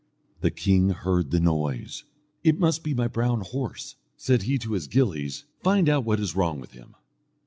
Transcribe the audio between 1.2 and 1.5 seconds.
the